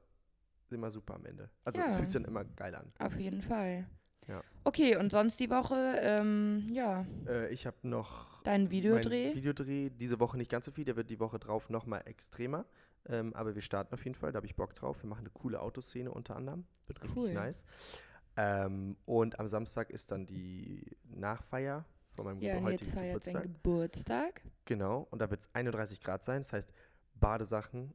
[0.76, 1.50] immer super am Ende.
[1.64, 1.98] Also es Ja.
[1.98, 2.92] fühlt sich dann immer geil an.
[3.00, 3.88] Auf jeden Fall.
[4.28, 4.42] Ja.
[4.64, 9.36] Okay, und sonst die Woche, ähm, ja, Äh, ich habe noch dein Videodreh.
[9.36, 12.66] Videodreh diese Woche nicht ganz so viel, der wird die Woche drauf nochmal extremer.
[13.08, 15.04] Ähm, aber wir starten auf jeden Fall, da habe ich Bock drauf.
[15.04, 16.66] Wir machen eine coole Autoszene unter anderem.
[16.88, 17.34] Wird richtig Cool.
[17.34, 17.64] nice.
[18.36, 21.86] Ähm, und am Samstag ist dann die Nachfeier
[22.16, 23.44] von meinem ja, heutigen feiert Geburtstag.
[23.44, 24.42] Geburtstag.
[24.66, 26.40] Genau, und da wird es 31 Grad sein.
[26.42, 26.74] Das heißt,
[27.14, 27.94] Badesachen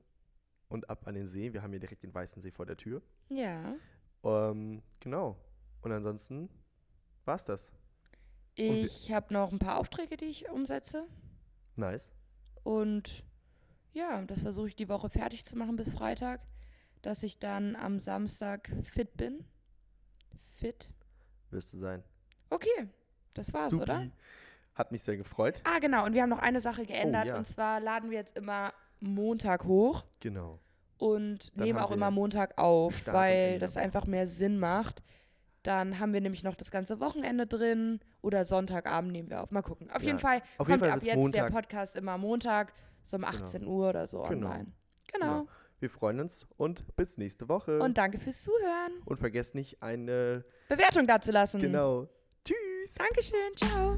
[0.71, 1.53] und ab an den See.
[1.53, 3.03] Wir haben hier direkt den Weißen See vor der Tür.
[3.29, 3.75] Ja.
[4.25, 5.37] Ähm, genau.
[5.83, 6.49] Und ansonsten
[7.27, 7.73] war's das.
[8.55, 11.07] Ich habe noch ein paar Aufträge, die ich umsetze.
[11.77, 12.13] Nice.
[12.63, 13.25] Und
[13.93, 16.41] ja, das versuche ich die Woche fertig zu machen bis Freitag,
[17.03, 19.45] dass ich dann am Samstag fit bin.
[20.57, 20.91] Fit.
[21.51, 22.05] Wirst du sein.
[22.51, 22.89] Okay,
[23.35, 23.83] das war's, Supi.
[23.83, 24.07] oder?
[24.75, 25.63] Hat mich sehr gefreut.
[25.65, 26.05] Ah, genau.
[26.05, 27.25] Und wir haben noch eine Sache geändert.
[27.25, 27.39] Oh, ja.
[27.39, 30.05] Und zwar laden wir jetzt immer Montag hoch.
[30.21, 30.59] Genau.
[30.99, 35.03] und Dann nehmen auch immer Montag auf, Start weil das einfach mehr Sinn macht.
[35.63, 39.51] Dann haben wir nämlich noch das ganze Wochenende drin oder Sonntagabend nehmen wir auf.
[39.51, 39.91] Mal gucken.
[39.91, 41.47] Auf Ja, jeden Fall auf kommt jeden Fall ab jetzt Montag.
[41.49, 44.49] der Podcast immer Montag, so um 18 Uhr oder so Genau.
[44.49, 44.73] online.
[45.13, 45.47] Genau.
[45.79, 47.79] Wir freuen uns und bis nächste Woche.
[47.81, 48.93] Und danke fürs Zuhören.
[49.07, 50.45] und vergesst nicht eine.
[50.69, 51.61] Bewertung dazulassen.
[51.61, 52.09] Genau.
[52.45, 52.95] Tschüss.
[52.95, 53.57] Dankeschön.
[53.57, 53.97] Ciao.